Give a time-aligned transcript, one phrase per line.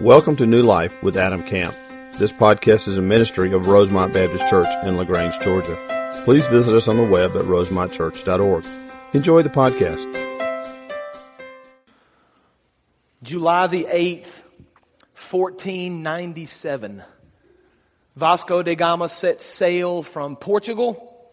[0.00, 1.74] Welcome to New Life with Adam Camp.
[2.18, 6.22] This podcast is a ministry of Rosemont Baptist Church in LaGrange, Georgia.
[6.24, 8.64] Please visit us on the web at rosemontchurch.org.
[9.12, 10.04] Enjoy the podcast.
[13.24, 14.44] July the 8th,
[15.16, 17.02] 1497.
[18.14, 21.28] Vasco da Gama set sail from Portugal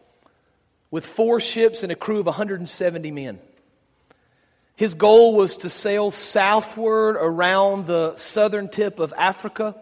[0.89, 3.39] with four ships and a crew of 170 men.
[4.75, 9.75] His goal was to sail southward around the southern tip of Africa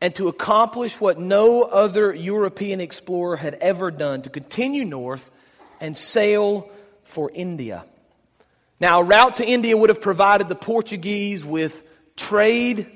[0.00, 5.30] and to accomplish what no other European explorer had ever done to continue north
[5.80, 6.70] and sail
[7.04, 7.84] for India.
[8.80, 11.82] Now, a route to India would have provided the Portuguese with
[12.16, 12.86] trade.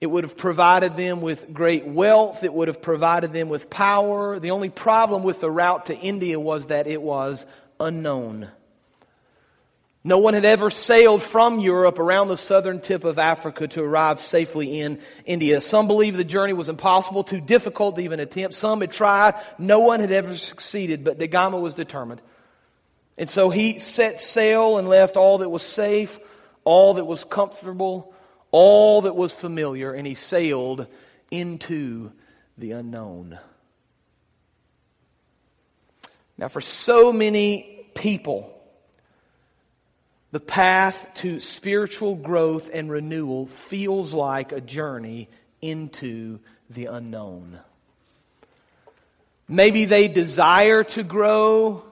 [0.00, 2.44] It would have provided them with great wealth.
[2.44, 4.38] It would have provided them with power.
[4.38, 7.46] The only problem with the route to India was that it was
[7.78, 8.48] unknown.
[10.02, 14.18] No one had ever sailed from Europe around the southern tip of Africa to arrive
[14.18, 15.60] safely in India.
[15.60, 18.54] Some believed the journey was impossible, too difficult to even attempt.
[18.54, 19.34] Some had tried.
[19.58, 22.22] No one had ever succeeded, but Da Gama was determined.
[23.18, 26.18] And so he set sail and left all that was safe,
[26.64, 28.14] all that was comfortable,
[28.50, 30.86] all that was familiar, and he sailed
[31.30, 32.10] into
[32.56, 33.38] the unknown.
[36.38, 38.59] Now, for so many people,
[40.32, 45.28] the path to spiritual growth and renewal feels like a journey
[45.60, 47.58] into the unknown.
[49.48, 51.82] Maybe they desire to grow.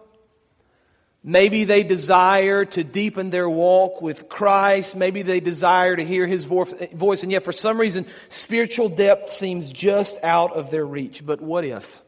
[1.24, 4.94] Maybe they desire to deepen their walk with Christ.
[4.94, 7.24] Maybe they desire to hear his voice.
[7.24, 11.26] And yet, for some reason, spiritual depth seems just out of their reach.
[11.26, 12.00] But what if?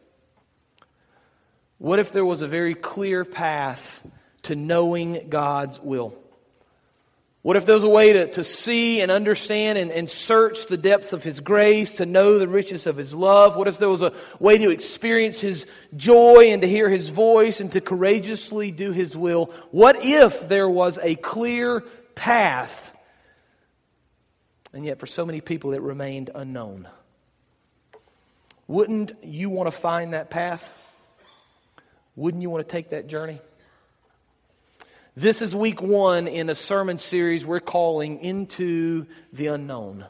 [1.78, 4.06] What if there was a very clear path
[4.42, 6.14] to knowing God's will?
[7.42, 10.76] What if there was a way to, to see and understand and, and search the
[10.76, 13.56] depths of His grace, to know the richness of His love?
[13.56, 17.60] What if there was a way to experience His joy and to hear His voice
[17.60, 19.54] and to courageously do His will?
[19.70, 21.80] What if there was a clear
[22.14, 22.88] path?
[24.74, 26.88] And yet, for so many people, it remained unknown.
[28.68, 30.70] Wouldn't you want to find that path?
[32.16, 33.40] Wouldn't you want to take that journey?
[35.16, 40.04] This is week one in a sermon series we're calling Into the Unknown.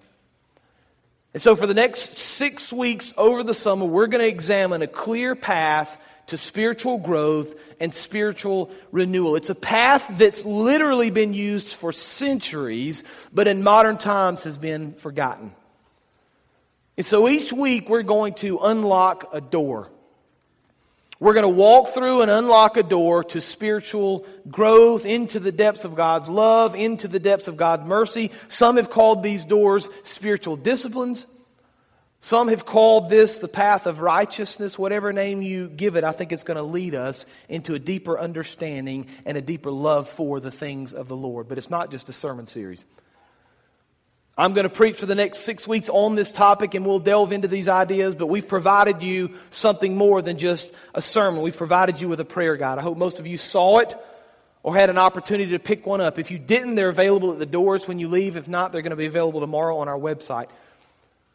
[1.33, 4.87] And so, for the next six weeks over the summer, we're going to examine a
[4.87, 9.37] clear path to spiritual growth and spiritual renewal.
[9.37, 14.93] It's a path that's literally been used for centuries, but in modern times has been
[14.94, 15.55] forgotten.
[16.99, 19.91] And so, each week, we're going to unlock a door.
[21.20, 25.84] We're going to walk through and unlock a door to spiritual growth into the depths
[25.84, 28.31] of God's love, into the depths of God's mercy.
[28.48, 31.26] Some have called these doors spiritual disciplines.
[32.20, 34.78] Some have called this the path of righteousness.
[34.78, 38.19] Whatever name you give it, I think it's going to lead us into a deeper
[38.19, 41.48] understanding and a deeper love for the things of the Lord.
[41.48, 42.87] But it's not just a sermon series.
[44.40, 47.30] I'm going to preach for the next six weeks on this topic and we'll delve
[47.30, 51.42] into these ideas, but we've provided you something more than just a sermon.
[51.42, 52.78] We've provided you with a prayer guide.
[52.78, 53.94] I hope most of you saw it
[54.62, 56.18] or had an opportunity to pick one up.
[56.18, 58.38] If you didn't, they're available at the doors when you leave.
[58.38, 60.48] If not, they're going to be available tomorrow on our website.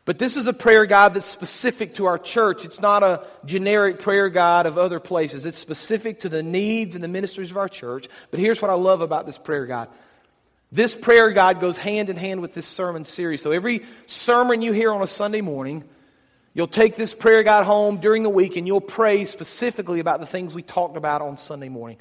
[0.05, 2.65] But this is a prayer guide that's specific to our church.
[2.65, 5.45] It's not a generic prayer guide of other places.
[5.45, 8.07] It's specific to the needs and the ministries of our church.
[8.31, 9.89] But here's what I love about this prayer guide
[10.71, 13.41] this prayer guide goes hand in hand with this sermon series.
[13.41, 15.83] So every sermon you hear on a Sunday morning,
[16.53, 20.25] you'll take this prayer guide home during the week and you'll pray specifically about the
[20.25, 21.97] things we talked about on Sunday morning.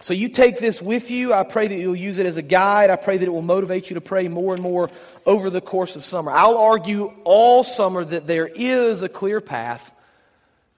[0.00, 1.32] So you take this with you.
[1.32, 2.90] I pray that you'll use it as a guide.
[2.90, 4.90] I pray that it will motivate you to pray more and more
[5.24, 6.30] over the course of summer.
[6.30, 9.90] I'll argue all summer that there is a clear path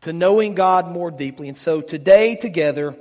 [0.02, 1.48] to knowing God more deeply.
[1.48, 2.94] And so today, together,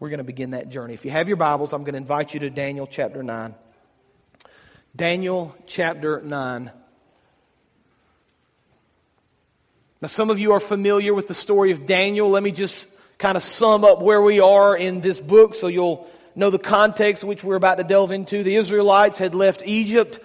[0.00, 0.94] we're going to begin that journey.
[0.94, 3.54] If you have your Bibles, I'm going to invite you to Daniel chapter 9.
[4.96, 6.70] Daniel chapter 9.
[10.00, 12.30] Now, some of you are familiar with the story of Daniel.
[12.30, 12.88] Let me just
[13.18, 17.22] kind of sum up where we are in this book so you'll know the context
[17.22, 18.42] which we're about to delve into.
[18.42, 20.18] The Israelites had left Egypt.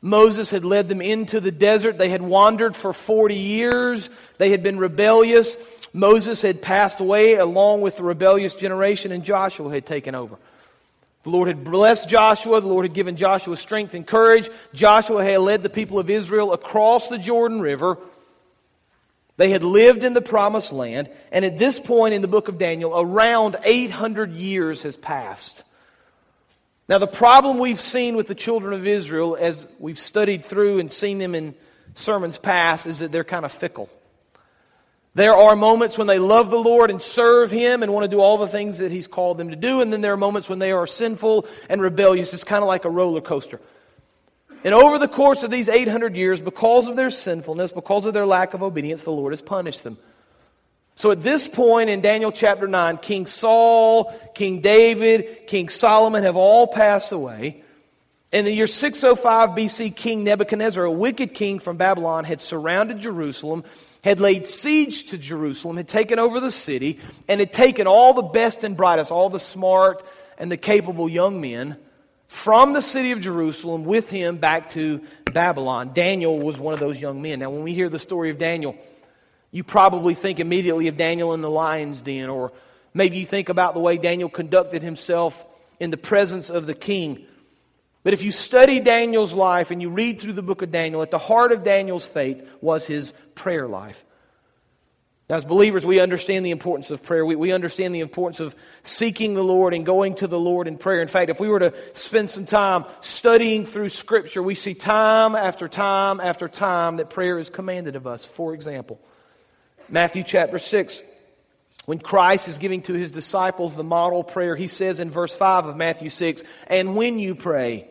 [0.00, 1.98] Moses had led them into the desert.
[1.98, 4.08] They had wandered for 40 years.
[4.38, 5.58] They had been rebellious.
[5.92, 10.36] Moses had passed away along with the rebellious generation, and Joshua had taken over.
[11.22, 12.60] The Lord had blessed Joshua.
[12.60, 14.48] The Lord had given Joshua strength and courage.
[14.72, 17.98] Joshua had led the people of Israel across the Jordan River.
[19.36, 21.10] They had lived in the promised land.
[21.30, 25.62] And at this point in the book of Daniel, around 800 years has passed.
[26.88, 30.90] Now, the problem we've seen with the children of Israel as we've studied through and
[30.90, 31.54] seen them in
[31.94, 33.88] sermons past is that they're kind of fickle.
[35.14, 38.20] There are moments when they love the Lord and serve Him and want to do
[38.20, 40.60] all the things that He's called them to do, and then there are moments when
[40.60, 42.32] they are sinful and rebellious.
[42.32, 43.60] It's kind of like a roller coaster.
[44.62, 48.26] And over the course of these 800 years, because of their sinfulness, because of their
[48.26, 49.98] lack of obedience, the Lord has punished them.
[50.96, 56.36] So at this point in Daniel chapter 9, King Saul, King David, King Solomon have
[56.36, 57.64] all passed away.
[58.32, 63.64] In the year 605 BC, King Nebuchadnezzar, a wicked king from Babylon, had surrounded Jerusalem,
[64.04, 68.22] had laid siege to Jerusalem, had taken over the city, and had taken all the
[68.22, 70.04] best and brightest, all the smart
[70.38, 71.76] and the capable young men
[72.28, 75.00] from the city of Jerusalem with him back to
[75.32, 75.90] Babylon.
[75.92, 77.40] Daniel was one of those young men.
[77.40, 78.76] Now, when we hear the story of Daniel,
[79.50, 82.52] you probably think immediately of Daniel in the lion's den, or
[82.94, 85.44] maybe you think about the way Daniel conducted himself
[85.80, 87.26] in the presence of the king.
[88.02, 91.10] But if you study Daniel's life and you read through the book of Daniel, at
[91.10, 94.04] the heart of Daniel's faith was his prayer life.
[95.28, 97.24] As believers, we understand the importance of prayer.
[97.24, 100.76] We, we understand the importance of seeking the Lord and going to the Lord in
[100.76, 101.02] prayer.
[101.02, 105.36] In fact, if we were to spend some time studying through Scripture, we see time
[105.36, 108.24] after time after time that prayer is commanded of us.
[108.24, 109.00] For example,
[109.88, 111.00] Matthew chapter 6,
[111.84, 115.66] when Christ is giving to his disciples the model prayer, he says in verse 5
[115.66, 117.89] of Matthew 6, and when you pray,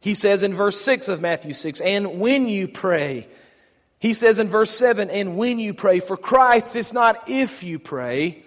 [0.00, 3.28] he says in verse 6 of Matthew 6, and when you pray,
[3.98, 7.78] he says in verse 7, and when you pray for Christ, it's not if you
[7.78, 8.42] pray.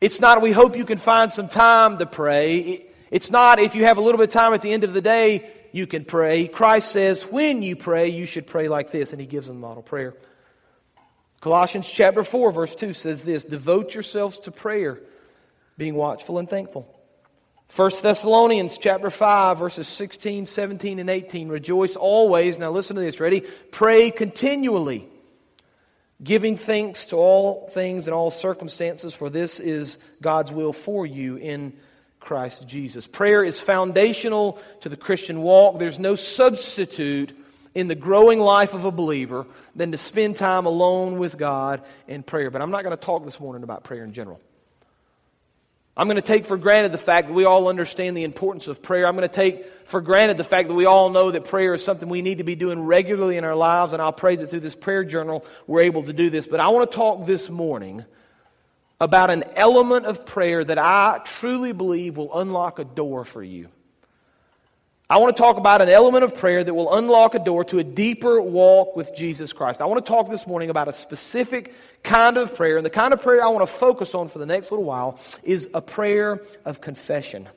[0.00, 2.86] It's not we hope you can find some time to pray.
[3.10, 5.00] It's not if you have a little bit of time at the end of the
[5.00, 6.46] day, you can pray.
[6.46, 9.66] Christ says, when you pray, you should pray like this, and he gives them the
[9.66, 10.14] model prayer.
[11.40, 15.00] Colossians chapter 4, verse 2 says this Devote yourselves to prayer,
[15.76, 16.93] being watchful and thankful.
[17.74, 23.20] 1 Thessalonians chapter 5 verses 16, 17 and 18 rejoice always now listen to this
[23.20, 23.40] ready
[23.72, 25.08] pray continually
[26.22, 31.36] giving thanks to all things and all circumstances for this is God's will for you
[31.36, 31.72] in
[32.24, 33.06] Christ Jesus.
[33.06, 35.78] Prayer is foundational to the Christian walk.
[35.78, 37.36] There's no substitute
[37.74, 39.46] in the growing life of a believer
[39.76, 42.50] than to spend time alone with God in prayer.
[42.50, 44.40] But I'm not going to talk this morning about prayer in general.
[45.96, 48.82] I'm going to take for granted the fact that we all understand the importance of
[48.82, 49.06] prayer.
[49.06, 51.84] I'm going to take for granted the fact that we all know that prayer is
[51.84, 54.60] something we need to be doing regularly in our lives, and I'll pray that through
[54.60, 56.46] this prayer journal we're able to do this.
[56.46, 58.04] But I want to talk this morning
[59.00, 63.68] about an element of prayer that I truly believe will unlock a door for you.
[65.08, 67.78] I want to talk about an element of prayer that will unlock a door to
[67.78, 69.82] a deeper walk with Jesus Christ.
[69.82, 72.78] I want to talk this morning about a specific kind of prayer.
[72.78, 75.20] And the kind of prayer I want to focus on for the next little while
[75.42, 77.48] is a prayer of confession.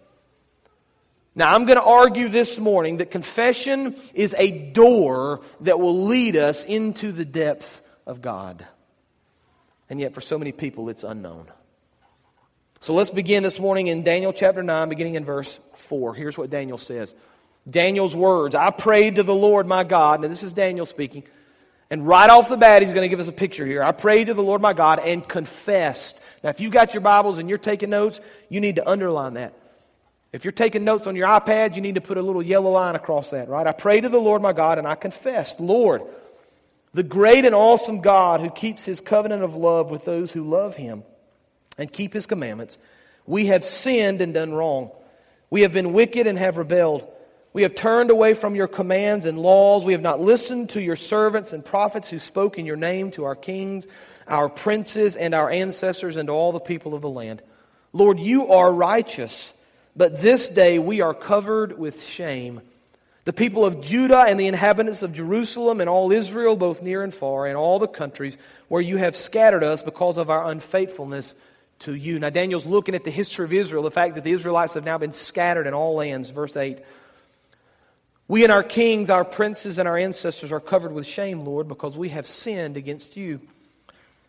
[1.36, 6.36] Now, I'm going to argue this morning that confession is a door that will lead
[6.36, 8.66] us into the depths of God.
[9.90, 11.48] And yet, for so many people, it's unknown.
[12.82, 16.14] So let's begin this morning in Daniel chapter 9, beginning in verse 4.
[16.14, 17.16] Here's what Daniel says.
[17.70, 18.56] Daniel's words.
[18.56, 20.22] I prayed to the Lord my God.
[20.22, 21.24] Now, this is Daniel speaking.
[21.90, 23.82] And right off the bat, he's going to give us a picture here.
[23.82, 26.22] I prayed to the Lord my God and confessed.
[26.44, 28.20] Now, if you've got your Bibles and you're taking notes,
[28.50, 29.54] you need to underline that.
[30.34, 32.96] If you're taking notes on your iPad, you need to put a little yellow line
[32.96, 33.66] across that, right?
[33.66, 36.02] I prayed to the Lord my God and I confessed, Lord,
[36.94, 40.76] the great and awesome God who keeps his covenant of love with those who love
[40.76, 41.04] him
[41.78, 42.78] and keep his commandments,
[43.26, 44.92] we have sinned and done wrong.
[45.50, 47.08] We have been wicked and have rebelled.
[47.58, 49.84] We have turned away from your commands and laws.
[49.84, 53.24] We have not listened to your servants and prophets who spoke in your name to
[53.24, 53.88] our kings,
[54.28, 57.42] our princes, and our ancestors, and to all the people of the land.
[57.94, 59.56] Lord, you are righteous,
[59.96, 62.62] but this day we are covered with shame.
[63.24, 67.12] The people of Judah and the inhabitants of Jerusalem and all Israel, both near and
[67.12, 68.38] far, and all the countries
[68.68, 71.34] where you have scattered us because of our unfaithfulness
[71.80, 72.20] to you.
[72.20, 75.00] Now, Daniel's looking at the history of Israel, the fact that the Israelites have now
[75.00, 76.30] been scattered in all lands.
[76.30, 76.78] Verse 8.
[78.28, 81.98] We and our kings, our princes, and our ancestors are covered with shame, Lord, because
[81.98, 83.40] we have sinned against you.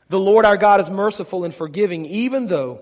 [0.09, 2.81] The Lord our God is merciful and forgiving, even though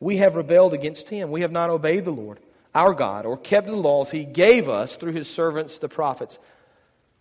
[0.00, 1.30] we have rebelled against him.
[1.30, 2.38] We have not obeyed the Lord
[2.74, 6.38] our God or kept the laws he gave us through his servants, the prophets.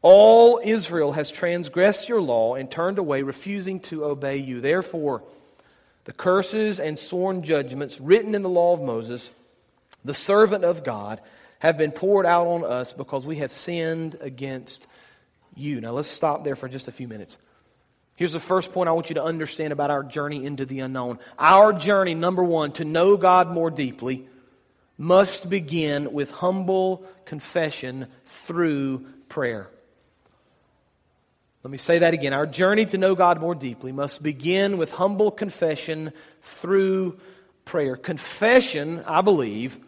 [0.01, 4.59] All Israel has transgressed your law and turned away, refusing to obey you.
[4.59, 5.21] Therefore,
[6.05, 9.29] the curses and sworn judgments written in the law of Moses,
[10.03, 11.21] the servant of God,
[11.63, 14.85] have been poured out on us because we have sinned against
[15.55, 15.79] you.
[15.79, 17.37] Now, let's stop there for just a few minutes.
[18.17, 21.19] Here's the first point I want you to understand about our journey into the unknown.
[21.39, 24.27] Our journey, number one, to know God more deeply,
[24.97, 29.69] must begin with humble confession through prayer.
[31.63, 32.33] Let me say that again.
[32.33, 37.17] Our journey to know God more deeply must begin with humble confession through
[37.63, 37.95] prayer.
[37.95, 39.79] Confession, I believe,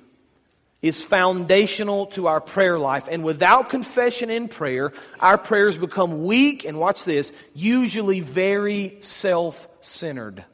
[0.86, 3.08] is foundational to our prayer life.
[3.10, 9.68] And without confession in prayer, our prayers become weak and watch this, usually very self
[9.82, 10.46] centered.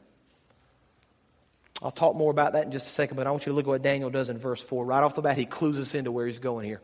[1.82, 3.66] I'll talk more about that in just a second, but I want you to look
[3.66, 4.86] at what Daniel does in verse 4.
[4.86, 6.80] Right off the bat, he clues us into where he's going here.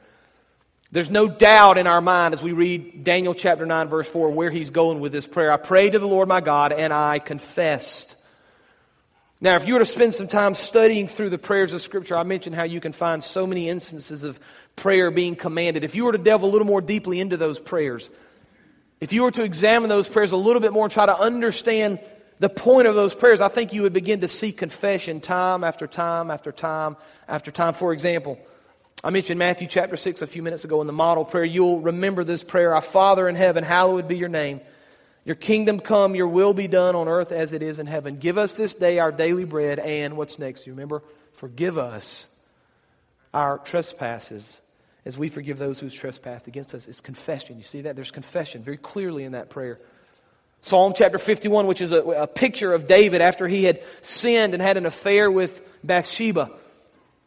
[0.92, 4.50] There's no doubt in our mind as we read Daniel chapter 9, verse 4, where
[4.50, 5.50] he's going with this prayer.
[5.52, 8.14] I prayed to the Lord my God, and I confessed.
[9.40, 12.24] Now, if you were to spend some time studying through the prayers of Scripture, I
[12.24, 14.40] mentioned how you can find so many instances of
[14.74, 15.84] prayer being commanded.
[15.84, 18.10] If you were to delve a little more deeply into those prayers,
[19.00, 22.00] if you were to examine those prayers a little bit more and try to understand
[22.40, 25.86] the point of those prayers, I think you would begin to see confession time after
[25.86, 26.96] time after time
[27.28, 27.74] after time.
[27.74, 28.40] For example,
[29.04, 31.44] I mentioned Matthew chapter 6 a few minutes ago in the model prayer.
[31.44, 34.60] You'll remember this prayer Our Father in heaven, hallowed be your name.
[35.28, 38.16] Your kingdom come, your will be done on earth as it is in heaven.
[38.16, 40.66] Give us this day our daily bread, and what's next?
[40.66, 41.02] You remember?
[41.34, 42.34] Forgive us
[43.34, 44.62] our trespasses
[45.04, 46.88] as we forgive those who's trespassed against us.
[46.88, 47.58] It's confession.
[47.58, 47.94] You see that?
[47.94, 49.78] There's confession very clearly in that prayer.
[50.62, 54.62] Psalm chapter 51, which is a, a, picture of David after he had sinned and
[54.62, 56.52] had an affair with Bathsheba.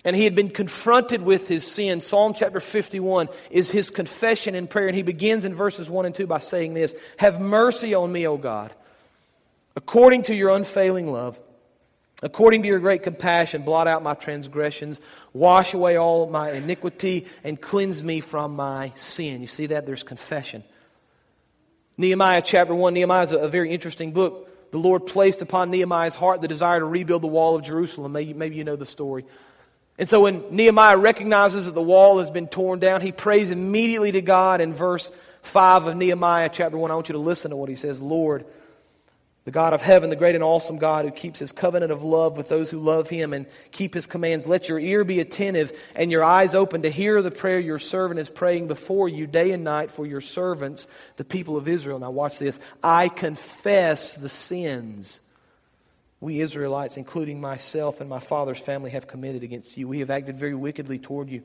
[0.03, 2.01] And he had been confronted with his sin.
[2.01, 4.87] Psalm chapter 51 is his confession in prayer.
[4.87, 8.27] And he begins in verses 1 and 2 by saying this Have mercy on me,
[8.27, 8.73] O God,
[9.75, 11.39] according to your unfailing love.
[12.23, 15.01] According to your great compassion, blot out my transgressions,
[15.33, 19.41] wash away all my iniquity, and cleanse me from my sin.
[19.41, 19.87] You see that?
[19.87, 20.63] There's confession.
[21.97, 24.71] Nehemiah chapter 1, Nehemiah is a, very interesting book.
[24.71, 28.11] The Lord placed upon Nehemiah's heart the desire to rebuild the wall of Jerusalem.
[28.11, 29.25] Maybe, maybe you know the story.
[29.97, 34.11] And so when Nehemiah recognizes that the wall has been torn down, he prays immediately
[34.13, 35.11] to God in verse
[35.43, 36.91] 5 of Nehemiah chapter 1.
[36.91, 38.45] I want you to listen to what he says Lord,
[39.43, 42.37] the God of heaven, the great and awesome God who keeps his covenant of love
[42.37, 44.45] with those who love him and keep his commands.
[44.45, 48.19] Let your ear be attentive and your eyes open to hear the prayer your servant
[48.19, 51.97] is praying before you day and night for your servants, the people of Israel.
[51.97, 52.59] Now, watch this.
[52.83, 55.19] I confess the sins
[56.21, 59.87] we Israelites, including myself and my father's family, have committed against you.
[59.87, 61.41] We have acted very wickedly toward you.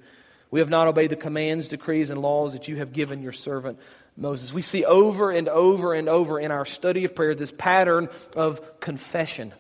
[0.51, 3.81] We have not obeyed the commands, decrees, and laws that you have given your servant
[4.17, 4.53] Moses.
[4.53, 8.79] We see over and over and over in our study of prayer this pattern of
[8.79, 9.53] confession.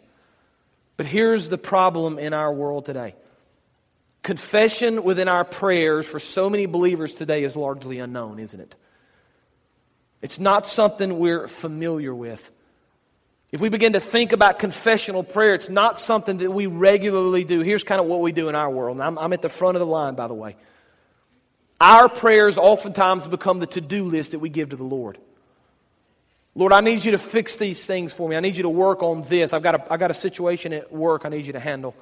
[0.96, 3.14] But here's the problem in our world today
[4.22, 8.74] confession within our prayers for so many believers today is largely unknown, isn't it?
[10.20, 12.50] It's not something we're familiar with.
[13.52, 17.60] If we begin to think about confessional prayer, it's not something that we regularly do.
[17.60, 19.00] Here's kind of what we do in our world.
[19.00, 20.56] I'm, I'm at the front of the line, by the way.
[21.80, 25.18] Our prayers oftentimes become the to do list that we give to the Lord.
[26.54, 28.34] Lord, I need you to fix these things for me.
[28.34, 29.52] I need you to work on this.
[29.52, 31.94] I've got a, I've got a situation at work I need you to handle.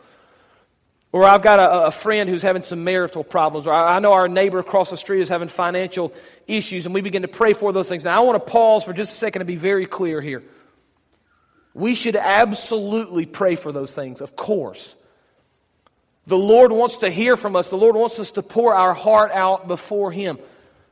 [1.10, 3.66] Or I've got a, a friend who's having some marital problems.
[3.66, 6.14] Or I, I know our neighbor across the street is having financial
[6.46, 8.04] issues, and we begin to pray for those things.
[8.04, 10.44] Now, I want to pause for just a second to be very clear here.
[11.74, 14.94] We should absolutely pray for those things, of course.
[16.26, 17.68] The Lord wants to hear from us.
[17.68, 20.38] The Lord wants us to pour our heart out before Him.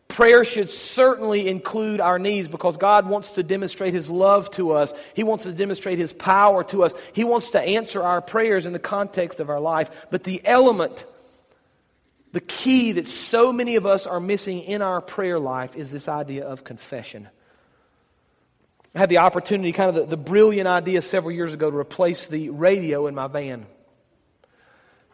[0.08, 4.92] Prayer should certainly include our needs because God wants to demonstrate His love to us.
[5.14, 6.92] He wants to demonstrate His power to us.
[7.14, 9.90] He wants to answer our prayers in the context of our life.
[10.10, 11.06] But the element,
[12.32, 16.08] the key that so many of us are missing in our prayer life is this
[16.08, 17.28] idea of confession.
[18.94, 22.26] I had the opportunity, kind of the, the brilliant idea several years ago to replace
[22.26, 23.66] the radio in my van.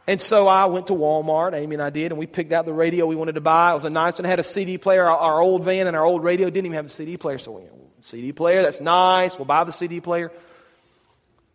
[0.07, 2.73] And so I went to Walmart, Amy and I did, and we picked out the
[2.73, 3.71] radio we wanted to buy.
[3.71, 5.05] It was a nice one, had a CD player.
[5.05, 7.39] Our, our old van and our old radio didn't even have a CD player.
[7.39, 7.63] So, we,
[8.01, 9.39] CD player, that's nice.
[9.39, 10.33] We'll buy the CD player.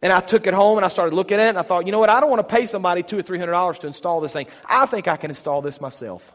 [0.04, 1.92] And I took it home and I started looking at it and I thought, you
[1.92, 2.10] know what?
[2.10, 4.48] I don't want to pay somebody two or three hundred dollars to install this thing.
[4.66, 6.32] I think I can install this myself.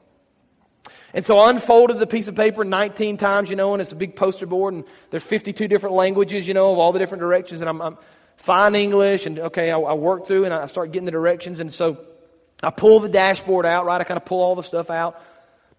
[1.19, 3.97] And so I unfolded the piece of paper 19 times, you know, and it's a
[3.97, 7.61] big poster board, and there's 52 different languages, you know, of all the different directions.
[7.61, 7.99] And I'm, I'm
[8.37, 11.59] fine English, and okay, I, I work through and I start getting the directions.
[11.59, 12.07] And so
[12.63, 14.01] I pull the dashboard out, right?
[14.01, 15.21] I kind of pull all the stuff out,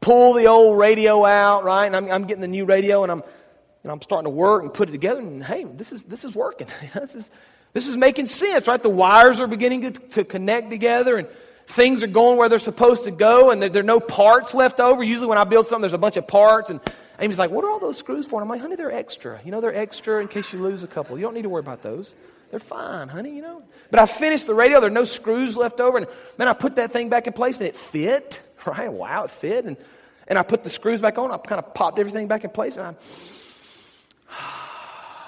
[0.02, 1.86] pull the old radio out, right?
[1.86, 3.24] And I'm, I'm getting the new radio, and I'm,
[3.84, 5.22] and I'm starting to work and put it together.
[5.22, 6.68] And hey, this is this is working.
[6.94, 7.32] this is
[7.72, 8.84] this is making sense, right?
[8.84, 11.30] The wires are beginning to, to connect together, and
[11.70, 14.80] things are going where they're supposed to go, and there, there are no parts left
[14.80, 15.04] over.
[15.04, 16.80] Usually, when I build something, there's a bunch of parts, and
[17.20, 19.40] Amy's like, "What are all those screws for?" And I'm like, "Honey, they're extra.
[19.46, 21.18] You know, they're extra in case you lose a couple.
[21.18, 22.16] You don't need to worry about those."
[22.50, 23.62] They're fine, honey, you know.
[23.92, 24.80] But I finished the radio.
[24.80, 26.00] There are no screws left over.
[26.00, 26.08] And
[26.40, 28.92] man, I put that thing back in place and it fit, right?
[28.92, 29.66] Wow, it fit.
[29.66, 29.78] And,
[30.28, 31.32] and I put the screws back on.
[31.32, 32.78] I kind of popped everything back in place.
[32.78, 32.96] And I'm,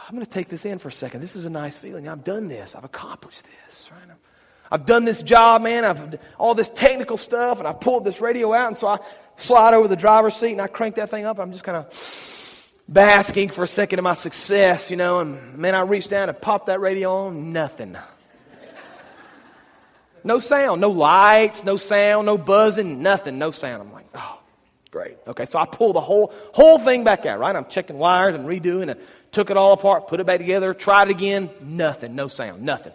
[0.08, 1.22] I'm going to take this in for a second.
[1.22, 2.08] This is a nice feeling.
[2.08, 2.76] I've done this.
[2.76, 4.18] I've accomplished this, right?
[4.72, 5.84] I've done this job, man.
[5.84, 9.00] I've all this technical stuff, and I pulled this radio out, and so I
[9.36, 11.40] slide over the driver's seat and I crank that thing up.
[11.40, 15.20] I'm just kind of basking for a second of my success, you know.
[15.20, 17.52] And man, I reach down and pop that radio on.
[17.52, 17.98] Nothing.
[20.24, 23.82] No sound, no lights, no sound, no buzzing, nothing, no sound.
[23.82, 24.40] I'm like, oh,
[24.92, 25.18] great.
[25.26, 27.40] Okay, so I pull the whole whole thing back out.
[27.40, 29.02] Right, I'm checking wires and redoing it.
[29.32, 31.50] Took it all apart, put it back together, tried it again.
[31.62, 32.94] Nothing, no sound, nothing.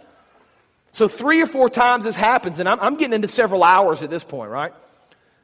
[0.96, 4.08] So three or four times this happens, and I'm, I'm getting into several hours at
[4.08, 4.72] this point, right?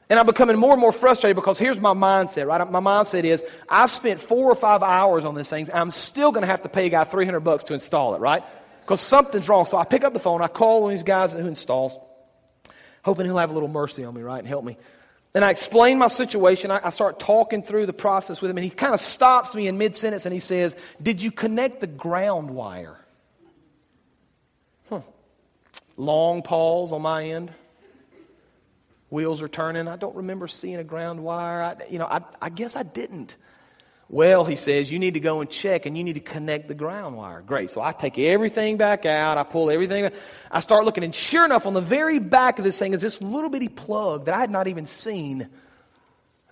[0.09, 2.71] And I'm becoming more and more frustrated because here's my mindset, right?
[2.71, 5.69] My mindset is I've spent four or five hours on this thing.
[5.75, 8.43] I'm still going to have to pay a guy 300 bucks to install it, right?
[8.81, 9.67] Because something's wrong.
[9.67, 11.99] So I pick up the phone, I call one of these guys who installs,
[13.05, 14.79] hoping he'll have a little mercy on me, right, and help me.
[15.35, 16.71] And I explain my situation.
[16.71, 19.69] I, I start talking through the process with him, and he kind of stops me
[19.69, 23.02] in mid sentence and he says, Did you connect the ground wire?
[26.03, 27.53] Long pause on my end.
[29.09, 29.87] Wheels are turning.
[29.87, 31.63] I don't remember seeing a ground wire.
[31.63, 33.37] I, you know, I, I guess I didn't.
[34.09, 36.75] Well, he says, you need to go and check and you need to connect the
[36.75, 37.41] ground wire.
[37.41, 37.71] Great.
[37.71, 39.39] So I take everything back out.
[39.39, 40.11] I pull everything.
[40.51, 43.23] I start looking, and sure enough, on the very back of this thing is this
[43.23, 45.49] little bitty plug that I had not even seen.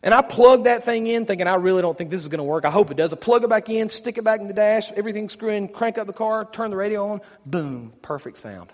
[0.02, 2.44] And I plug that thing in thinking, I really don't think this is going to
[2.44, 2.64] work.
[2.64, 3.12] I hope it does.
[3.12, 5.98] I plug it back in, stick it back in the dash, everything screw in, crank
[5.98, 7.20] up the car, turn the radio on.
[7.44, 7.92] Boom.
[8.00, 8.72] Perfect sound.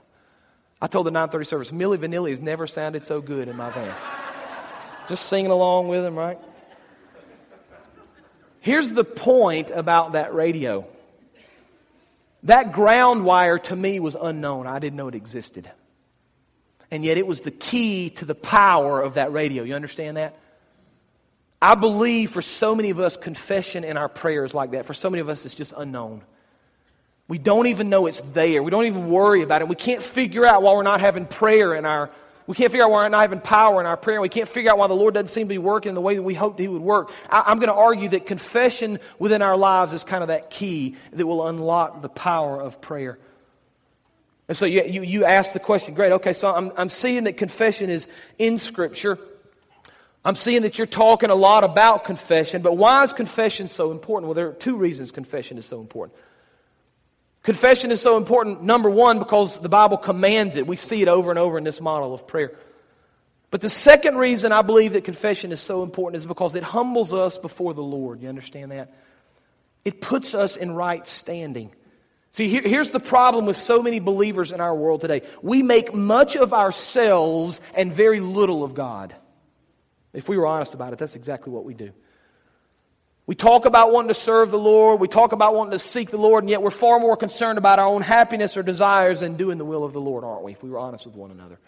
[0.81, 3.95] I told the 930 service, Milli Vanilli has never sounded so good in my van.
[5.09, 6.39] Just singing along with him, right?
[8.61, 10.87] Here's the point about that radio.
[12.43, 14.67] That ground wire to me was unknown.
[14.67, 15.71] I didn't know it existed.
[16.91, 19.63] And yet it was the key to the power of that radio.
[19.63, 20.39] You understand that?
[21.61, 25.11] I believe for so many of us, confession in our prayers like that, for so
[25.11, 26.23] many of us, it's just unknown.
[27.29, 28.63] We don't even know it's there.
[28.63, 29.69] We don't even worry about it.
[29.69, 32.11] We can't figure out why we're not having prayer in our
[32.47, 34.21] we can't figure out why we're not having power in our prayer.
[34.21, 36.15] We can't figure out why the Lord doesn't seem to be working in the way
[36.15, 37.11] that we hoped He would work.
[37.29, 40.95] I, am going to argue that confession within our lives is kind of that key
[41.13, 43.19] that will unlock the power of prayer.
[44.49, 47.37] And so you, you, you ask the question, great, okay, so I'm, I'm seeing that
[47.37, 48.07] confession is
[48.39, 49.19] in Scripture.
[50.25, 54.29] I'm seeing that you're talking a lot about confession, but why is confession so important?
[54.29, 56.17] Well, there are two reasons confession is so important.
[57.47, 60.67] Confession is so important, number one, because the Bible commands it.
[60.67, 62.57] We see it over and over in this model of prayer.
[63.53, 67.15] But the second reason I believe that confession is so important is because it humbles
[67.15, 68.21] us before the Lord.
[68.21, 68.93] You understand that?
[69.85, 71.71] It puts us in right standing.
[72.33, 75.23] See, here, here's the problem with so many believers in our world today.
[75.41, 79.15] We make much of ourselves and very little of God.
[80.13, 81.93] If we were honest about it, that's exactly what we do.
[83.27, 85.01] We talk about wanting to serve the Lord.
[85.01, 87.81] We talk about wanting to seek the Lord, and yet we're far more concerned about
[87.81, 90.63] our own happiness or desires than doing the will of the Lord, aren't we, if
[90.63, 91.59] we were honest with one another?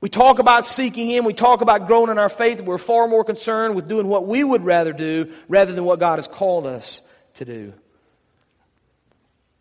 [0.00, 1.24] We talk about seeking Him.
[1.24, 2.60] We talk about growing in our faith.
[2.60, 6.18] We're far more concerned with doing what we would rather do rather than what God
[6.18, 7.02] has called us
[7.34, 7.72] to do.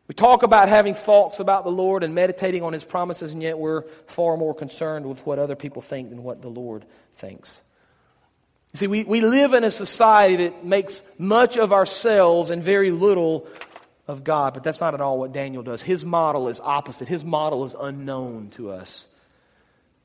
[0.07, 3.57] We talk about having thoughts about the Lord and meditating on His promises, and yet
[3.57, 7.61] we're far more concerned with what other people think than what the Lord thinks.
[8.73, 12.91] You see, we, we live in a society that makes much of ourselves and very
[12.91, 13.47] little
[14.07, 15.81] of God, but that's not at all what Daniel does.
[15.81, 19.07] His model is opposite, his model is unknown to us.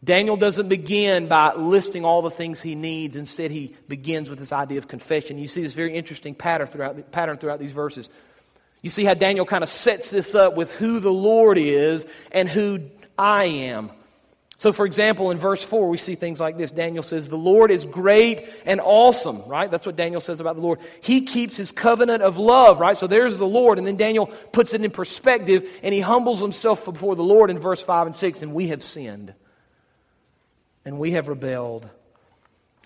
[0.04, 3.14] Daniel doesn't begin by listing all the things he needs.
[3.14, 5.38] Instead, he begins with this idea of confession.
[5.38, 8.10] You see this very interesting pattern throughout, pattern throughout these verses.
[8.80, 12.48] You see how Daniel kind of sets this up with who the Lord is and
[12.48, 12.80] who
[13.16, 13.92] I am.
[14.62, 16.70] So, for example, in verse 4, we see things like this.
[16.70, 19.68] Daniel says, The Lord is great and awesome, right?
[19.68, 20.78] That's what Daniel says about the Lord.
[21.00, 22.96] He keeps his covenant of love, right?
[22.96, 23.78] So there's the Lord.
[23.78, 27.58] And then Daniel puts it in perspective and he humbles himself before the Lord in
[27.58, 28.40] verse 5 and 6.
[28.42, 29.34] And we have sinned,
[30.84, 31.88] and we have rebelled,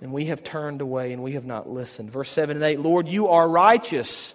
[0.01, 2.11] and we have turned away, and we have not listened.
[2.11, 4.33] Verse 7 and 8, Lord, you are righteous,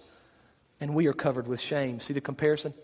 [0.80, 2.02] and we are covered with shame.
[2.02, 2.76] See the comparison?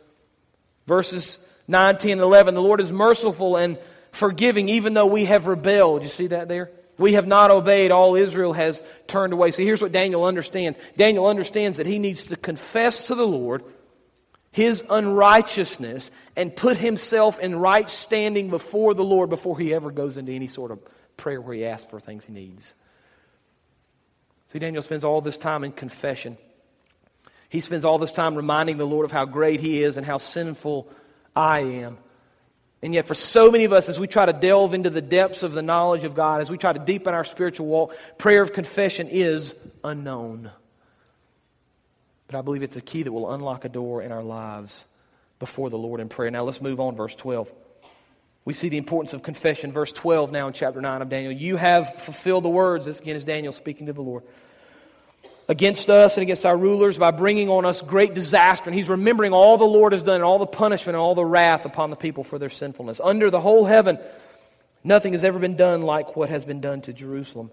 [0.88, 3.78] Verses 9, 10, and 11, the Lord is merciful and
[4.18, 6.04] forgiving even though we have rebelled.
[6.04, 6.72] You see that there?
[6.98, 7.92] We have not obeyed.
[7.92, 9.52] All Israel has turned away.
[9.52, 13.64] See, here's what Daniel understands Daniel understands that he needs to confess to the Lord
[14.52, 20.18] his unrighteousness and put himself in right standing before the Lord before he ever goes
[20.18, 20.80] into any sort of
[21.16, 22.74] prayer where he asks for things he needs.
[24.48, 26.38] See, Daniel spends all this time in confession.
[27.50, 30.18] He spends all this time reminding the Lord of how great He is and how
[30.18, 30.90] sinful
[31.36, 31.98] I am.
[32.82, 35.42] And yet, for so many of us, as we try to delve into the depths
[35.42, 38.54] of the knowledge of God, as we try to deepen our spiritual walk, prayer of
[38.54, 40.52] confession is unknown.
[42.28, 44.86] But I believe it's a key that will unlock a door in our lives
[45.40, 46.30] before the Lord in prayer.
[46.30, 47.52] Now, let's move on, verse 12.
[48.46, 49.72] We see the importance of confession.
[49.72, 51.32] Verse 12 now in chapter 9 of Daniel.
[51.32, 52.86] You have fulfilled the words.
[52.86, 54.24] This again is Daniel speaking to the Lord
[55.48, 58.70] against us and against our rulers by bringing on us great disaster.
[58.70, 61.26] And he's remembering all the Lord has done and all the punishment and all the
[61.26, 63.00] wrath upon the people for their sinfulness.
[63.04, 63.98] Under the whole heaven,
[64.84, 67.52] nothing has ever been done like what has been done to Jerusalem.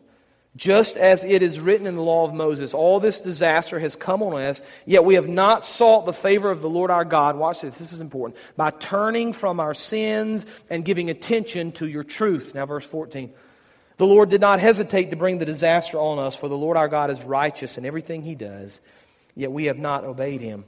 [0.57, 4.23] Just as it is written in the law of Moses, all this disaster has come
[4.23, 7.37] on us, yet we have not sought the favor of the Lord our God.
[7.37, 8.39] Watch this, this is important.
[8.57, 12.55] By turning from our sins and giving attention to your truth.
[12.55, 13.33] Now, verse 14.
[13.97, 16.89] The Lord did not hesitate to bring the disaster on us, for the Lord our
[16.89, 18.81] God is righteous in everything he does,
[19.37, 20.65] yet we have not obeyed him.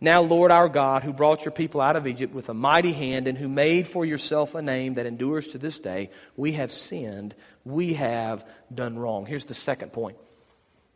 [0.00, 3.26] Now, Lord our God, who brought your people out of Egypt with a mighty hand
[3.26, 7.34] and who made for yourself a name that endures to this day, we have sinned.
[7.64, 9.26] We have done wrong.
[9.26, 10.16] Here's the second point.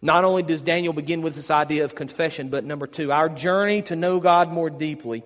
[0.01, 3.83] Not only does Daniel begin with this idea of confession, but number two, our journey
[3.83, 5.25] to know God more deeply.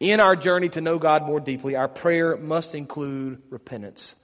[0.00, 4.14] In our journey to know God more deeply, our prayer must include repentance.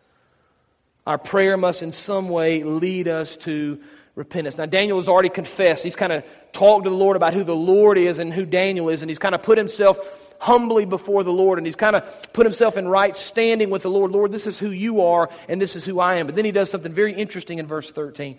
[1.09, 3.81] Our prayer must in some way lead us to
[4.15, 4.59] repentance.
[4.59, 5.83] Now, Daniel has already confessed.
[5.83, 8.91] He's kind of talked to the Lord about who the Lord is and who Daniel
[8.91, 9.99] is, and he's kind of put himself
[10.39, 13.91] humbly before the Lord, and he's kind of put himself in right standing with the
[13.91, 14.13] Lord.
[14.13, 16.27] Lord, this is who you are, and this is who I am.
[16.27, 18.37] But then he does something very interesting in verse 13.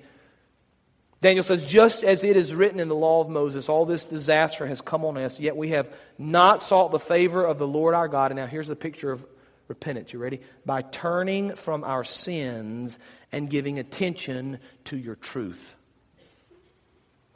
[1.22, 4.68] Daniel says, Just as it is written in the law of Moses, all this disaster
[4.68, 8.08] has come on us, yet we have not sought the favor of the Lord our
[8.08, 8.30] God.
[8.30, 9.26] And now here's the picture of
[9.70, 10.12] repentance.
[10.12, 10.42] You ready?
[10.66, 13.00] By turning from our sins
[13.32, 15.76] and giving attention to your truth.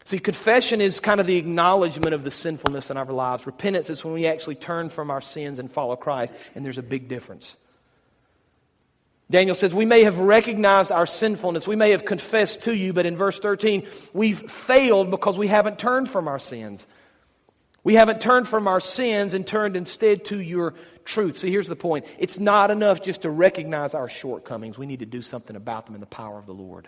[0.06, 3.46] See, confession is kind of the acknowledgement of the sinfulness in our lives.
[3.46, 6.84] Repentance is when we actually turn from our sins and follow Christ, and there's a
[6.84, 7.56] big difference.
[9.32, 13.06] Daniel says, We may have recognized our sinfulness, we may have confessed to you, but
[13.06, 16.86] in verse 13, we've failed because we haven't turned from our sins.
[17.84, 20.74] We haven't turned from our sins and turned instead to your
[21.06, 21.38] truth.
[21.38, 25.06] So here's the point it's not enough just to recognize our shortcomings, we need to
[25.06, 26.88] do something about them in the power of the Lord.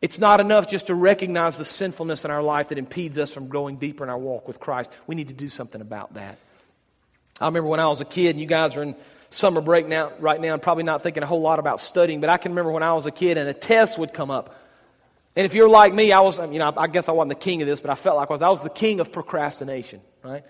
[0.00, 3.48] It's not enough just to recognize the sinfulness in our life that impedes us from
[3.48, 4.90] growing deeper in our walk with Christ.
[5.06, 6.38] We need to do something about that.
[7.38, 8.94] I remember when I was a kid, and you guys are in
[9.28, 12.30] summer break now, right now, and probably not thinking a whole lot about studying, but
[12.30, 14.56] I can remember when I was a kid and a test would come up.
[15.36, 17.62] And if you're like me, I was, you know, I guess I wasn't the king
[17.62, 18.42] of this, but I felt like I was.
[18.42, 20.44] I was the king of procrastination, right?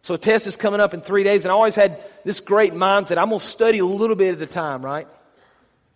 [0.00, 2.72] So a test is coming up in three days, and I always had this great
[2.72, 3.18] mindset.
[3.18, 5.06] I'm going to study a little bit at a time, right?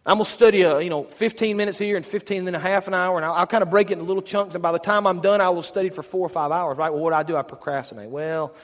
[0.05, 2.87] I'm going to study, a, you know, 15 minutes here and 15 and a half
[2.87, 4.79] an hour, and I'll, I'll kind of break it into little chunks, and by the
[4.79, 6.93] time I'm done, I will study for four or five hours, right?
[6.93, 7.37] Well, what do I do?
[7.37, 8.11] I procrastinate.
[8.11, 8.55] Well,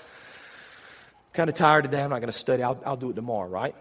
[1.33, 2.03] kind of tired today.
[2.03, 2.63] I'm not going to study.
[2.63, 3.75] I'll, I'll do it tomorrow, right?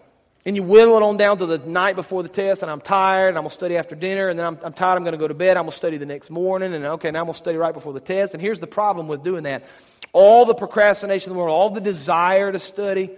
[0.46, 3.30] And you whittle it on down to the night before the test, and I'm tired,
[3.30, 5.20] and I'm going to study after dinner, and then I'm, I'm tired, I'm going to
[5.20, 7.34] go to bed, I'm going to study the next morning, and okay, now I'm going
[7.34, 8.34] to study right before the test.
[8.34, 9.64] And here's the problem with doing that
[10.14, 13.12] all the procrastination in the world, all the desire to study,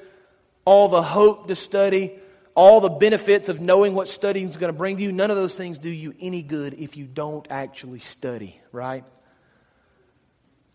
[0.65, 2.19] all the hope to study,
[2.55, 5.37] all the benefits of knowing what studying is going to bring to you, none of
[5.37, 9.03] those things do you any good if you don't actually study, right?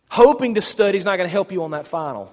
[0.09, 2.33] Hoping to study is not going to help you on that final.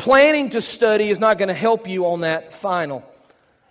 [0.00, 3.04] Planning to study is not going to help you on that final.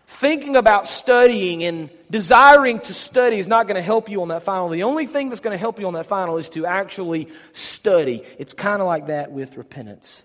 [0.05, 4.43] Thinking about studying and desiring to study is not going to help you on that
[4.43, 4.69] final.
[4.69, 8.21] The only thing that's going to help you on that final is to actually study.
[8.37, 10.23] It's kind of like that with repentance.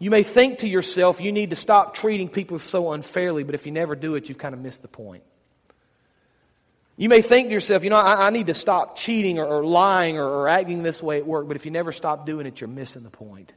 [0.00, 3.66] You may think to yourself, you need to stop treating people so unfairly, but if
[3.66, 5.22] you never do it, you've kind of missed the point.
[6.96, 9.64] You may think to yourself, you know, I, I need to stop cheating or, or
[9.64, 12.60] lying or, or acting this way at work, but if you never stop doing it,
[12.60, 13.52] you're missing the point.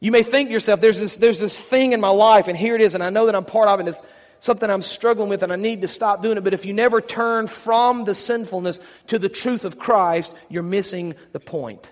[0.00, 2.74] You may think to yourself, there's this, there's this thing in my life, and here
[2.74, 4.02] it is, and I know that I'm part of it, and it's
[4.38, 6.44] something I'm struggling with, and I need to stop doing it.
[6.44, 11.14] But if you never turn from the sinfulness to the truth of Christ, you're missing
[11.32, 11.90] the point.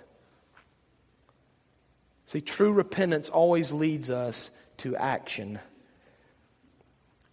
[2.24, 5.58] See, true repentance always leads us to action.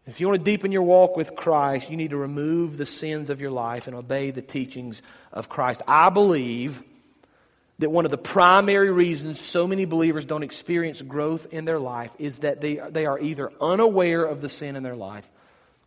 [0.05, 3.29] If you want to deepen your walk with Christ, you need to remove the sins
[3.29, 5.81] of your life and obey the teachings of Christ.
[5.87, 6.83] I believe
[7.79, 12.15] that one of the primary reasons so many believers don't experience growth in their life
[12.19, 15.29] is that they, they are either unaware of the sin in their life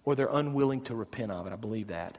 [0.05, 1.53] or they're unwilling to repent of it.
[1.53, 2.19] I believe that.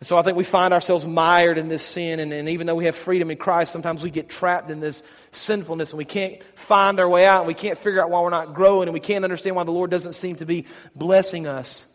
[0.00, 2.74] And so I think we find ourselves mired in this sin, and, and even though
[2.74, 6.42] we have freedom in Christ, sometimes we get trapped in this sinfulness and we can't
[6.56, 8.98] find our way out, and we can't figure out why we're not growing, and we
[8.98, 11.86] can't understand why the Lord doesn't seem to be blessing us.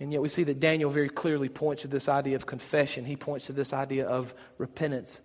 [0.00, 3.04] And yet we see that Daniel very clearly points to this idea of confession.
[3.04, 5.20] He points to this idea of repentance.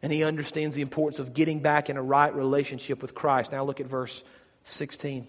[0.00, 3.52] And he understands the importance of getting back in a right relationship with Christ.
[3.52, 4.22] Now look at verse
[4.64, 5.26] 16.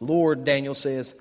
[0.00, 1.14] Lord, Daniel says,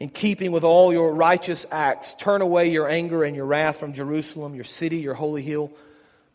[0.00, 3.92] in keeping with all your righteous acts, turn away your anger and your wrath from
[3.92, 5.70] Jerusalem, your city, your holy hill.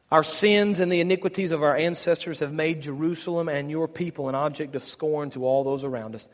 [0.10, 4.36] Our sins and the iniquities of our ancestors have made Jerusalem and your people an
[4.36, 6.30] object of scorn to all those around us.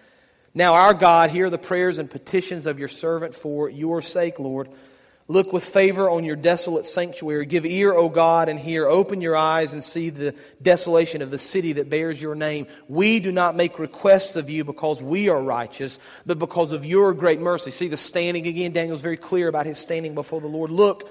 [0.55, 4.69] Now, our God, hear the prayers and petitions of your servant for your sake, Lord.
[5.27, 7.45] Look with favor on your desolate sanctuary.
[7.45, 8.85] Give ear, O God, and hear.
[8.87, 12.67] Open your eyes and see the desolation of the city that bears your name.
[12.89, 17.13] We do not make requests of you because we are righteous, but because of your
[17.13, 17.71] great mercy.
[17.71, 18.73] See the standing again.
[18.73, 20.69] Daniel's very clear about his standing before the Lord.
[20.69, 21.09] Look,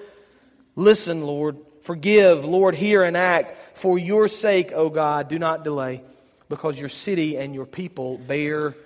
[0.76, 1.56] listen, Lord.
[1.80, 3.78] Forgive, Lord, hear and act.
[3.78, 6.02] For your sake, O God, do not delay,
[6.48, 8.76] because your city and your people bear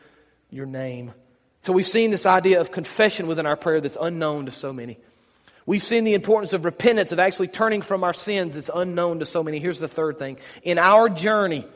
[0.57, 1.12] your name.
[1.61, 4.99] So we've seen this idea of confession within our prayer that's unknown to so many.
[5.66, 9.27] We've seen the importance of repentance, of actually turning from our sins that's unknown to
[9.27, 9.59] so many.
[9.59, 10.38] Here's the third thing.
[10.62, 11.66] In our journey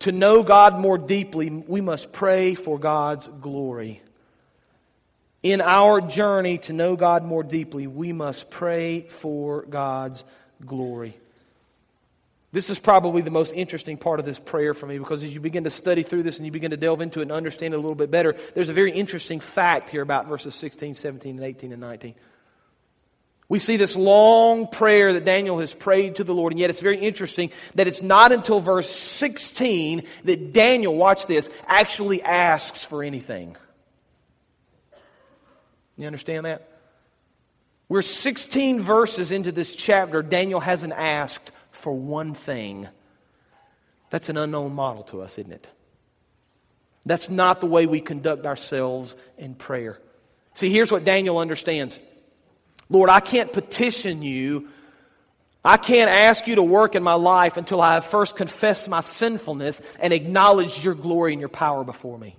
[0.00, 4.02] to know God more deeply, we must pray for God's glory.
[5.42, 10.24] In our journey to know God more deeply, we must pray for God's
[10.66, 11.16] glory.
[12.52, 15.40] This is probably the most interesting part of this prayer for me because as you
[15.40, 17.76] begin to study through this and you begin to delve into it and understand it
[17.76, 21.44] a little bit better, there's a very interesting fact here about verses 16, 17, and
[21.44, 22.14] 18 and 19.
[23.48, 26.80] We see this long prayer that Daniel has prayed to the Lord, and yet it's
[26.80, 33.02] very interesting that it's not until verse 16 that Daniel, watch this, actually asks for
[33.02, 33.56] anything.
[35.96, 36.68] You understand that?
[37.88, 40.22] We're 16 verses into this chapter.
[40.22, 42.88] Daniel hasn't asked for one thing.
[44.10, 45.66] That's an unknown model to us, isn't it?
[47.06, 49.98] That's not the way we conduct ourselves in prayer.
[50.54, 51.98] See, here's what Daniel understands
[52.88, 54.68] Lord, I can't petition you.
[55.64, 59.02] I can't ask you to work in my life until I have first confessed my
[59.02, 62.36] sinfulness and acknowledged your glory and your power before me.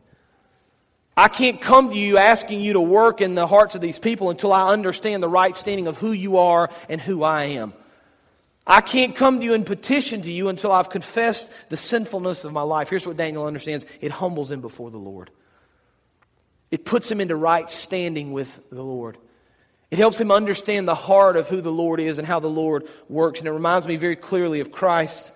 [1.16, 4.32] I can't come to you asking you to work in the hearts of these people
[4.32, 7.74] until I understand the right standing of who you are and who I am.
[8.72, 12.54] I can't come to you and petition to you until I've confessed the sinfulness of
[12.54, 12.90] my life.
[12.90, 15.30] Here's what Daniel understands it humbles him before the Lord,
[16.72, 19.18] it puts him into right standing with the Lord.
[19.92, 22.88] It helps him understand the heart of who the Lord is and how the Lord
[23.10, 23.40] works.
[23.40, 25.34] And it reminds me very clearly of Christ's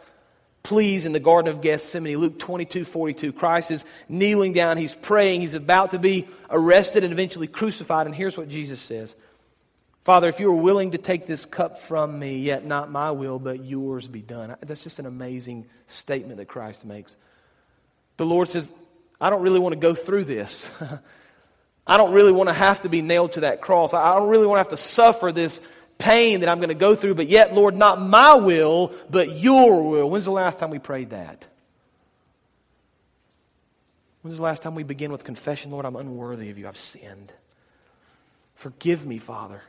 [0.63, 2.17] pleas in the Garden of Gethsemane.
[2.17, 3.33] Luke 22 42.
[3.33, 4.77] Christ is kneeling down.
[4.77, 5.41] He's praying.
[5.41, 8.05] He's about to be arrested and eventually crucified.
[8.05, 9.17] And here's what Jesus says
[10.05, 13.39] Father, if you are willing to take this cup from me, yet not my will,
[13.39, 14.55] but yours be done.
[14.61, 17.17] That's just an amazing statement that Christ makes.
[18.17, 18.71] The Lord says,
[19.19, 20.69] I don't really want to go through this.
[21.87, 23.95] I don't really want to have to be nailed to that cross.
[23.95, 25.59] I don't really want to have to suffer this
[25.97, 29.89] pain that I'm going to go through, but yet, Lord, not my will, but your
[29.89, 30.07] will.
[30.11, 31.47] When's the last time we prayed that?
[34.21, 36.67] When's the last time we begin with confession, Lord, I'm unworthy of you.
[36.67, 37.33] I've sinned.
[38.53, 39.63] Forgive me, Father.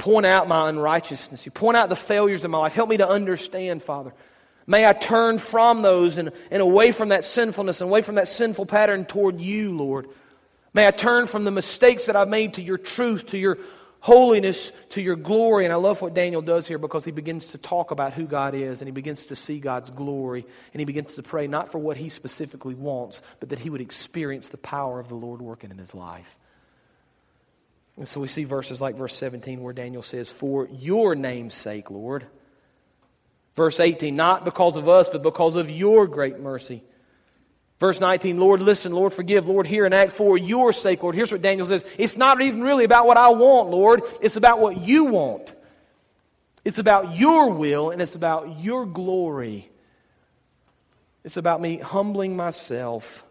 [0.00, 1.44] Point out my unrighteousness.
[1.44, 2.72] You point out the failures of my life.
[2.72, 4.14] Help me to understand, Father.
[4.66, 8.26] May I turn from those and, and away from that sinfulness and away from that
[8.26, 10.08] sinful pattern toward you, Lord.
[10.72, 13.58] May I turn from the mistakes that I've made to your truth, to your
[14.00, 15.66] holiness, to your glory.
[15.66, 18.54] And I love what Daniel does here because he begins to talk about who God
[18.54, 21.78] is and he begins to see God's glory and he begins to pray not for
[21.78, 25.70] what he specifically wants, but that he would experience the power of the Lord working
[25.70, 26.38] in his life.
[28.00, 31.90] And so we see verses like verse 17 where Daniel says, For your name's sake,
[31.90, 32.26] Lord.
[33.54, 36.82] Verse 18, not because of us, but because of your great mercy.
[37.78, 41.14] Verse 19, Lord, listen, Lord, forgive, Lord, hear and act for your sake, Lord.
[41.14, 44.02] Here's what Daniel says It's not even really about what I want, Lord.
[44.22, 45.52] It's about what you want.
[46.64, 49.70] It's about your will and it's about your glory.
[51.22, 53.26] It's about me humbling myself,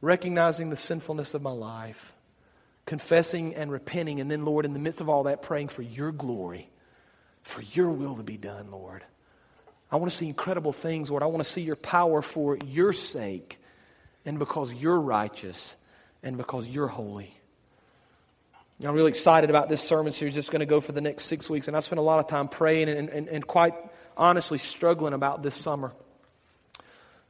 [0.00, 2.14] recognizing the sinfulness of my life,
[2.86, 6.12] confessing and repenting, and then, Lord, in the midst of all that, praying for your
[6.12, 6.68] glory,
[7.42, 9.02] for your will to be done, Lord.
[9.90, 11.22] I want to see incredible things, Lord.
[11.22, 13.58] I want to see your power for your sake
[14.24, 15.74] and because you're righteous
[16.22, 17.34] and because you're holy.
[18.84, 21.50] I'm really excited about this sermon series that's going to go for the next six
[21.50, 21.66] weeks.
[21.66, 23.74] And I spent a lot of time praying and, and, and quite
[24.16, 25.92] honestly struggling about this summer,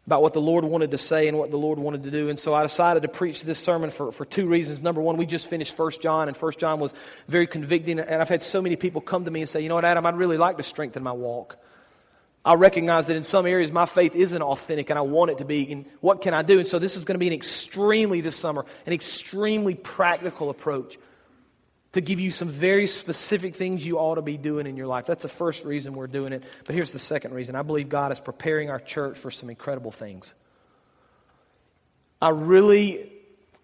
[0.08, 2.30] about what the Lord wanted to say and what the Lord wanted to do.
[2.30, 4.80] And so I decided to preach this sermon for, for two reasons.
[4.80, 6.94] Number one, we just finished First John, and First John was
[7.26, 8.00] very convicting.
[8.00, 10.06] And I've had so many people come to me and say, you know what, Adam,
[10.06, 11.58] I'd really like to strengthen my walk.
[12.42, 15.44] I recognize that in some areas my faith isn't authentic and I want it to
[15.44, 15.70] be.
[15.70, 16.56] And what can I do?
[16.56, 20.96] And so this is going to be an extremely, this summer, an extremely practical approach
[21.92, 25.06] to give you some very specific things you ought to be doing in your life.
[25.06, 26.44] That's the first reason we're doing it.
[26.66, 29.90] But here's the second reason I believe God is preparing our church for some incredible
[29.90, 30.34] things.
[32.20, 33.10] I really,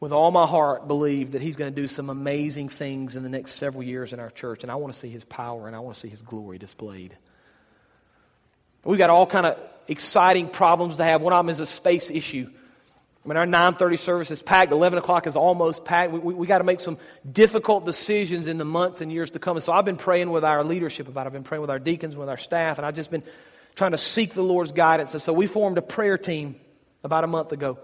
[0.00, 3.28] with all my heart, believe that He's going to do some amazing things in the
[3.28, 4.62] next several years in our church.
[4.62, 7.16] And I want to see His power and I want to see His glory displayed.
[8.84, 9.58] We've got all kind of
[9.88, 11.20] exciting problems to have.
[11.20, 12.50] One of them is a space issue.
[13.24, 14.70] I mean, our 9.30 service is packed.
[14.70, 16.12] 11 o'clock is almost packed.
[16.12, 16.98] We, we, we got to make some
[17.30, 19.56] difficult decisions in the months and years to come.
[19.56, 21.28] And so I've been praying with our leadership about it.
[21.28, 23.22] I've been praying with our deacons, with our staff, and I've just been
[23.76, 25.14] trying to seek the Lord's guidance.
[25.14, 26.56] And so we formed a prayer team
[27.02, 27.78] about a month ago.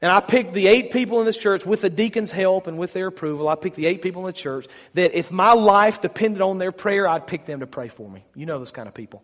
[0.00, 2.92] And I picked the eight people in this church with the deacon's help and with
[2.92, 3.48] their approval.
[3.48, 6.72] I picked the eight people in the church that if my life depended on their
[6.72, 8.24] prayer, I'd pick them to pray for me.
[8.34, 9.22] You know those kind of people.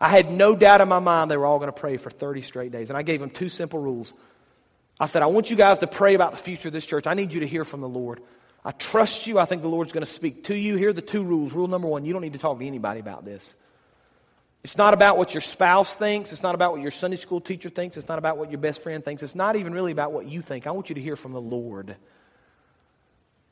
[0.00, 2.42] I had no doubt in my mind they were all going to pray for 30
[2.42, 2.88] straight days.
[2.88, 4.14] And I gave them two simple rules.
[4.98, 7.06] I said, I want you guys to pray about the future of this church.
[7.06, 8.20] I need you to hear from the Lord.
[8.64, 9.38] I trust you.
[9.38, 10.76] I think the Lord's going to speak to you.
[10.76, 11.52] Here are the two rules.
[11.52, 13.56] Rule number one you don't need to talk to anybody about this.
[14.62, 16.32] It's not about what your spouse thinks.
[16.32, 17.96] It's not about what your Sunday school teacher thinks.
[17.96, 19.22] It's not about what your best friend thinks.
[19.22, 20.66] It's not even really about what you think.
[20.66, 21.96] I want you to hear from the Lord.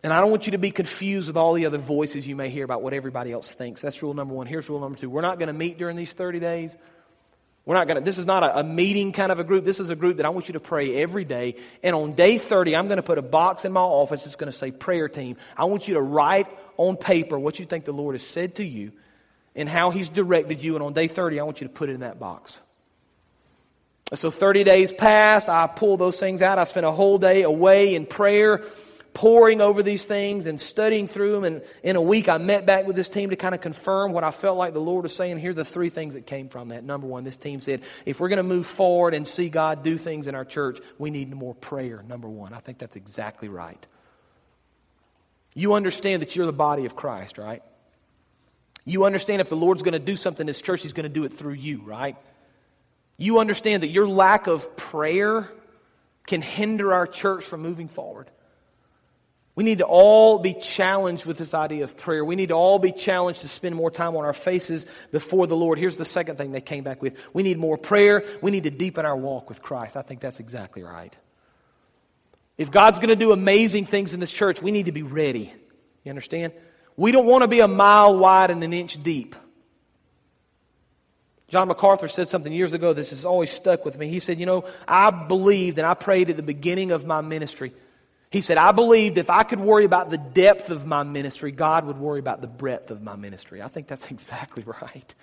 [0.03, 2.51] And I don't want you to be confused with all the other voices you may
[2.51, 3.81] hear about what everybody else thinks.
[3.81, 4.47] That's rule number one.
[4.47, 5.11] Here's rule number two.
[5.11, 6.77] We're not going to meet during these 30 days.
[7.65, 9.65] We're not going to, this is not a, a, meeting kind of a group.
[9.65, 11.57] This is a group that I want you to pray every day.
[11.83, 14.51] And on day 30, I'm going to put a box in my office that's going
[14.51, 15.37] to say prayer team.
[15.57, 18.67] I want you to write on paper what you think the Lord has said to
[18.67, 18.93] you
[19.55, 20.77] and how He's directed you.
[20.77, 22.61] And on day 30, I want you to put it in that box.
[24.15, 25.51] So 30 days passed.
[25.51, 26.59] I pulled those things out.
[26.59, 28.65] I spent a whole day away in prayer
[29.19, 31.43] poring over these things and studying through them.
[31.43, 34.23] And in a week, I met back with this team to kind of confirm what
[34.23, 35.39] I felt like the Lord was saying.
[35.39, 36.85] Here are the three things that came from that.
[36.85, 39.99] Number one, this team said, if we're going to move forward and see God do
[39.99, 42.05] things in our church, we need more prayer.
[42.07, 42.53] Number one.
[42.55, 43.85] I think that's exactly right.
[45.53, 47.65] You understand that you're the body of Christ, right?
[48.85, 51.09] You understand if the Lord's going to do something in this church, He's going to
[51.09, 52.15] do it through you, right?
[53.17, 55.51] You understand that your lack of prayer
[56.29, 58.31] can hinder our church from moving forward.
[59.59, 62.25] We need to all be challenged with this idea of prayer.
[62.25, 65.57] We need to all be challenged to spend more time on our faces before the
[65.57, 65.81] Lord.
[65.81, 68.23] Here's the second thing they came back with we need more prayer.
[68.41, 69.97] We need to deepen our walk with Christ.
[69.97, 71.13] I think that's exactly right.
[72.57, 75.53] If God's going to do amazing things in this church, we need to be ready.
[76.05, 76.53] You understand?
[76.97, 79.35] We don't want to be a mile wide and an inch deep.
[81.49, 82.93] John MacArthur said something years ago.
[82.93, 84.09] This has always stuck with me.
[84.09, 87.73] He said, You know, I believed and I prayed at the beginning of my ministry
[88.31, 91.87] he said, I believed if I could worry about the depth of my ministry, God
[91.87, 93.63] would worry about the breadth of my ministry.
[93.63, 95.15] I think that's exactly right.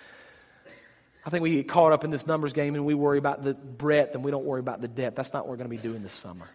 [1.24, 3.54] I think we get caught up in this numbers game and we worry about the
[3.54, 5.16] breadth and we don't worry about the depth.
[5.16, 6.48] That's not what we're going to be doing this summer.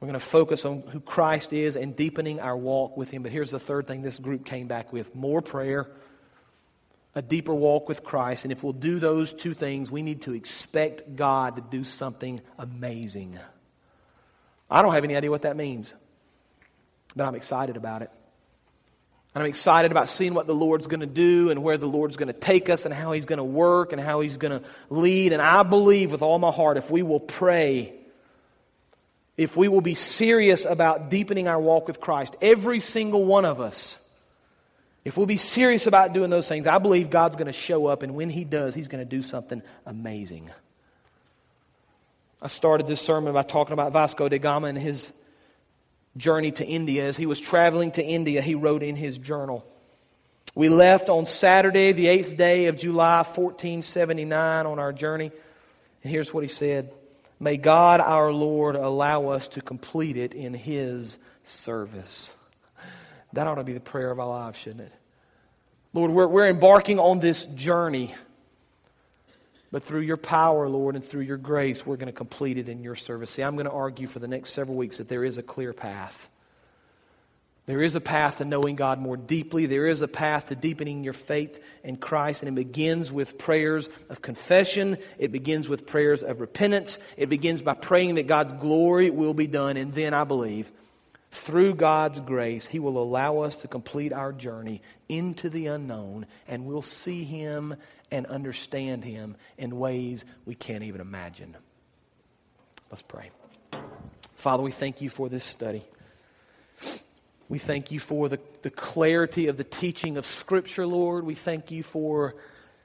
[0.00, 3.22] We're going to focus on who Christ is and deepening our walk with Him.
[3.22, 5.88] But here's the third thing this group came back with more prayer,
[7.14, 8.44] a deeper walk with Christ.
[8.44, 12.40] And if we'll do those two things, we need to expect God to do something
[12.58, 13.38] amazing.
[14.70, 15.94] I don't have any idea what that means,
[17.14, 18.10] but I'm excited about it.
[19.34, 22.16] And I'm excited about seeing what the Lord's going to do and where the Lord's
[22.16, 24.66] going to take us and how He's going to work and how He's going to
[24.90, 25.32] lead.
[25.32, 27.94] And I believe with all my heart if we will pray,
[29.36, 33.60] if we will be serious about deepening our walk with Christ, every single one of
[33.60, 34.00] us,
[35.04, 38.04] if we'll be serious about doing those things, I believe God's going to show up.
[38.04, 40.50] And when He does, He's going to do something amazing.
[42.44, 45.14] I started this sermon by talking about Vasco da Gama and his
[46.14, 47.08] journey to India.
[47.08, 49.66] As he was traveling to India, he wrote in his journal.
[50.54, 55.32] We left on Saturday, the eighth day of July, 1479, on our journey.
[56.02, 56.92] And here's what he said
[57.40, 62.34] May God our Lord allow us to complete it in his service.
[63.32, 64.92] That ought to be the prayer of our lives, shouldn't it?
[65.94, 68.14] Lord, we're, we're embarking on this journey.
[69.74, 72.84] But through your power, Lord, and through your grace, we're going to complete it in
[72.84, 73.32] your service.
[73.32, 75.72] See, I'm going to argue for the next several weeks that there is a clear
[75.72, 76.28] path.
[77.66, 79.66] There is a path to knowing God more deeply.
[79.66, 82.44] There is a path to deepening your faith in Christ.
[82.44, 84.96] And it begins with prayers of confession.
[85.18, 87.00] It begins with prayers of repentance.
[87.16, 89.76] It begins by praying that God's glory will be done.
[89.76, 90.70] And then I believe,
[91.34, 96.26] through God's grace, He will allow us to complete our journey into the unknown.
[96.46, 97.76] And we'll see Him
[98.10, 101.56] and understand Him in ways we can't even imagine.
[102.90, 103.30] Let's pray.
[104.36, 105.82] Father, we thank you for this study.
[107.48, 111.24] We thank you for the, the clarity of the teaching of Scripture, Lord.
[111.24, 112.36] We thank you for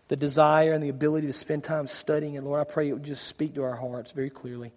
[0.08, 2.36] the desire and the ability to spend time studying.
[2.36, 4.74] And Lord, I pray it would just speak to our hearts very clearly.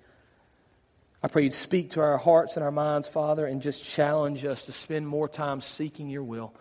[1.23, 4.67] I pray you'd speak to our hearts and our minds, Father, and just challenge us
[4.67, 6.53] to spend more time seeking your will,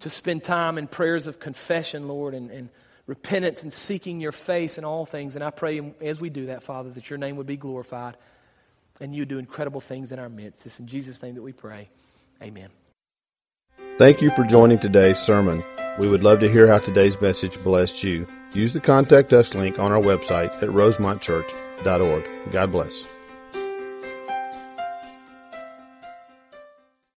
[0.00, 2.68] to spend time in prayers of confession, Lord, and, and
[3.06, 5.34] repentance and seeking your face in all things.
[5.34, 8.16] And I pray as we do that, Father, that your name would be glorified
[9.00, 10.64] and you do incredible things in our midst.
[10.66, 11.88] It's in Jesus' name that we pray.
[12.40, 12.68] Amen.
[13.98, 15.64] Thank you for joining today's sermon.
[15.98, 18.26] We would love to hear how today's message blessed you.
[18.52, 22.52] Use the contact us link on our website at rosemontchurch.org.
[22.52, 23.19] God bless.